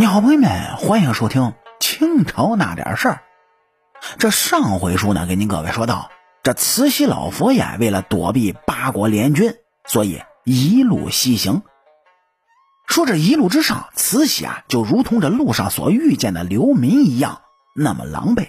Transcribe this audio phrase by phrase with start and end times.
[0.00, 3.22] 你好，朋友们，欢迎收听清朝那点事儿。
[4.18, 6.10] 这上回书呢，给您各位说到，
[6.42, 11.60] 这慈禧老佛爷为了躲避八国联军，所以一路西行。
[12.86, 17.42] 说这一路之上，慈禧啊，就如同这路上所遇见的流民一样，
[17.76, 18.48] 那么狼狈。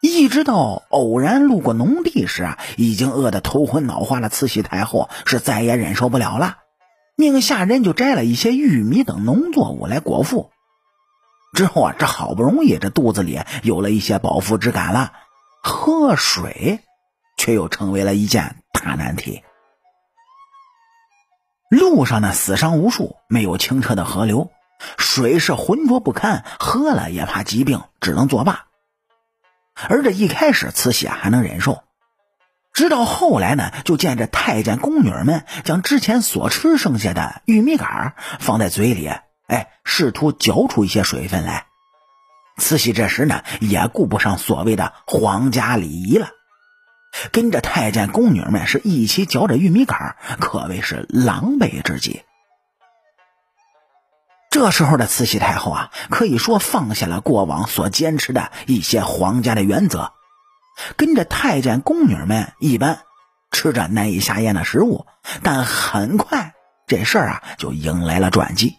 [0.00, 6.58] 一直到偶然路过农地时啊，已经饿得头昏脑花的慈禧太后是再也忍受不了了。
[7.20, 10.50] 命下人就摘了一些玉米等农作物来果腹，
[11.54, 15.12] 之后啊，这好不容易这肚子里有了一些饱腹之感了，
[15.62, 16.80] 喝水
[17.36, 19.44] 却又成为了一件大难题。
[21.70, 24.50] 路上呢死伤无数，没有清澈的河流，
[24.96, 28.64] 水是浑浊不堪，喝了也怕疾病，只能作罢。
[29.88, 31.84] 而这一开始，慈禧还能忍受。
[32.72, 39.10] 直到后来呢，就见这太监宫女们将之前所吃剩下的玉米杆放在嘴里，
[39.46, 41.66] 哎，试图嚼出一些水分来。
[42.56, 46.28] 慈禧这时呢，也顾不上所谓的皇家礼仪了，
[47.32, 52.22] 跟着太监宫女们是一起嚼着玉米杆，可谓是狼狈之极。
[54.50, 60.12] 这时候的慈禧太后啊，可以说放下了过往所坚持的一些皇家的原则。
[60.96, 63.00] 跟着太监宫女们一般
[63.50, 65.06] 吃着难以下咽的食物，
[65.42, 66.54] 但很快
[66.86, 68.76] 这事儿啊就迎来了转机。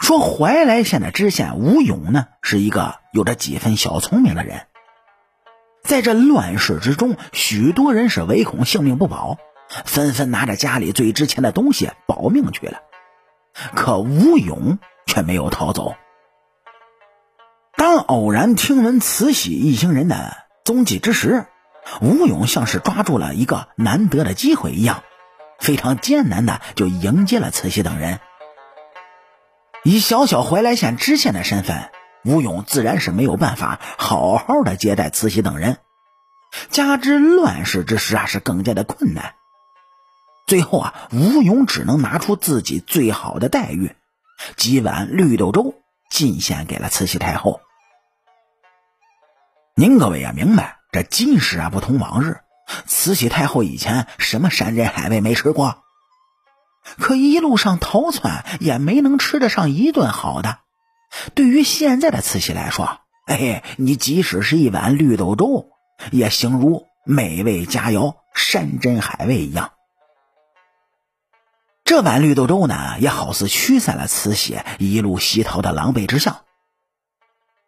[0.00, 4.66] 说怀来县的知县吴勇呢，是一个有着几分小聪明的人。
[5.82, 9.38] 在这乱世之中，许多人是唯恐性命不保，
[9.84, 12.80] 纷纷拿着家里最值钱的东西保命去了。
[13.74, 15.94] 可吴勇却没有逃走。
[17.84, 21.44] 当偶然听闻慈禧一行人的踪迹之时，
[22.00, 25.04] 吴勇像是抓住了一个难得的机会一样，
[25.58, 28.20] 非常艰难的就迎接了慈禧等人。
[29.82, 31.90] 以小小怀来县知县的身份，
[32.24, 35.76] 吴勇自然是没有办法好好的接待慈禧等人，
[36.70, 39.34] 加之乱世之时啊，是更加的困难。
[40.46, 43.94] 最后啊，吴勇只能拿出自己最好的待遇，
[44.56, 45.74] 几碗绿豆粥
[46.08, 47.60] 进献给了慈禧太后。
[49.76, 52.42] 您各位也明白，这今时啊不同往日。
[52.86, 55.82] 慈禧太后以前什么山珍海味没吃过，
[57.00, 60.58] 可一路上逃窜也没能吃得上一顿好的。
[61.34, 65.66] 对于现在的慈禧来说，哎，你即使是一碗绿豆粥，
[66.12, 69.72] 也形如美味佳肴、山珍海味一样。
[71.82, 76.43] 这碗绿豆粥呢，也好似驱散了慈禧一路西逃的狼狈之相。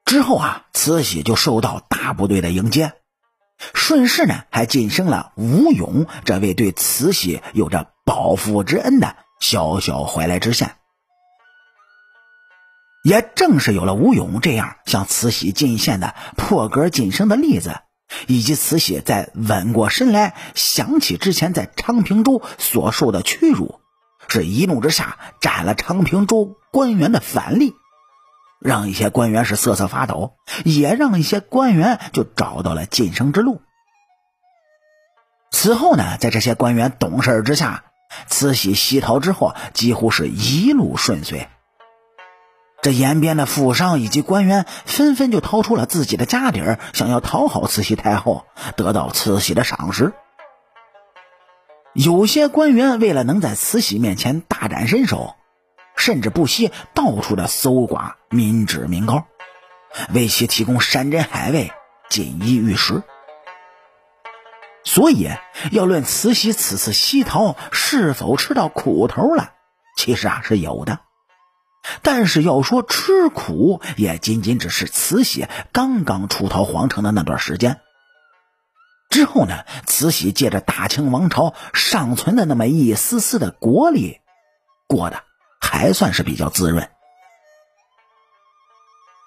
[0.06, 2.92] 之后啊，慈禧就受到大部队的迎接，
[3.74, 10.76] 顺势呢还晋升了吴勇这位对慈禧有着报父之恩的小小怀来知县。
[13.02, 17.80] 也正是有了吴勇这样向慈禧进献的破格晋升的例子，
[18.28, 23.80] 以及慈禧在稳过神来想起之前在昌平州所受的屈辱，
[24.28, 27.74] 是一怒之下斩了昌平州官员的反例。
[28.60, 30.34] 让一些官员是瑟瑟发抖，
[30.64, 33.60] 也让一些官员就找到了晋升之路。
[35.50, 37.84] 此后呢，在这些官员懂事之下，
[38.26, 41.48] 慈禧西逃之后，几乎是一路顺遂。
[42.82, 48.46] 这延边的富商以及官员纷纷就掏出了自己的家底儿，想要讨好慈禧太后，
[48.76, 50.12] 得到慈禧的赏识。
[51.94, 55.34] 有些官员为了能在慈禧面前大展身手。
[55.96, 59.26] 甚至不惜到处的搜刮民脂民膏，
[60.14, 61.72] 为其提供山珍海味，
[62.08, 63.02] 锦衣玉食。
[64.84, 65.30] 所以，
[65.72, 69.54] 要论慈禧此次西逃是否吃到苦头了，
[69.96, 71.00] 其实啊是有的。
[72.02, 77.80] 但是要说吃苦，也仅仅只是慈禧刚刚出逃皇城的那段时间。
[79.08, 84.20] 之后呢，慈禧借着大清王朝尚存的那么一丝丝的国力，
[84.86, 85.22] 过的。
[85.76, 86.88] 还算是比较滋润，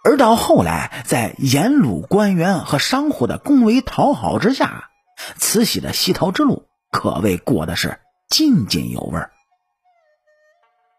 [0.04, 4.90] 而到后来，在沿路官员和商户的恭维讨好之下，
[5.38, 8.00] 慈禧的西逃之路可谓过的是
[8.30, 9.22] 津津有味。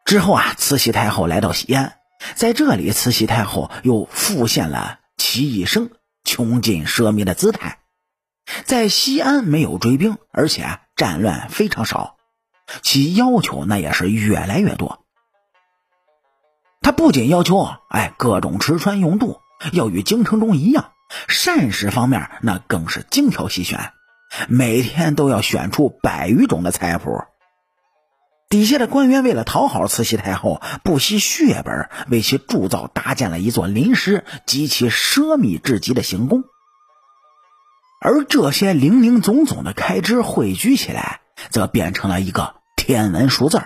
[0.04, 1.98] 之后啊，慈禧太后来到西安，
[2.36, 5.90] 在这里，慈禧太后又复现了其一生
[6.24, 7.78] 穷尽奢靡的姿态。
[8.64, 12.16] 在西安没有追兵，而且战乱非常少，
[12.82, 15.04] 其要求那也是越来越多。
[16.82, 19.40] 他不仅要求，哎，各种吃穿用度
[19.72, 20.92] 要与京城中一样，
[21.28, 23.92] 膳食方面那更是精挑细选，
[24.48, 27.10] 每天都要选出百余种的菜谱。
[28.48, 36.42] 底下的官员为了讨好慈禧太后，不惜血本为其铸造搭建了一座临时极其奢靡至极的行宫。
[38.00, 43.62] 而这些零零总总的开支汇聚起来，则变成了一个天文数字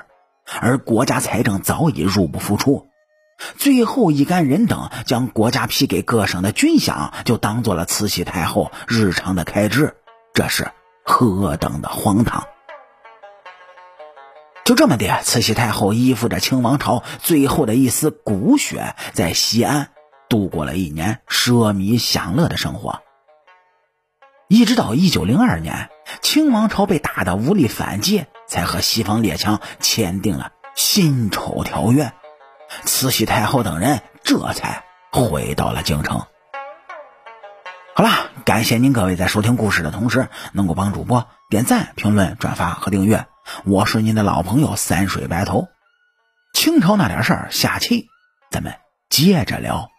[0.61, 2.89] 而国家财政早已入不敷出。
[3.57, 9.97] 最后一干人等将国家批给各省的军饷，就当做了慈禧太后日常的开支，
[10.33, 10.71] 这是
[11.05, 12.45] 何等的荒唐！
[14.65, 19.91] 就这么的，慈禧太后依附着清王朝最后的一丝骨血，在西安
[20.29, 23.03] 度过了一年奢靡享乐的生活。
[24.49, 25.91] 一直到一九零二年，
[26.23, 32.05] 清王朝被打得无力反击，才和西方列强签订了《辛丑条约》，
[32.85, 36.27] 慈禧太后等人这才回到了京城。
[37.97, 43.27] 好啦，感谢您各位在收听故事的同时，能够帮主播点赞、评论、转发和订阅。
[43.65, 45.69] 我是您的老朋友三水白头，
[46.53, 48.09] 清朝那点事儿，下期
[48.51, 48.75] 咱们
[49.09, 49.94] 接着聊。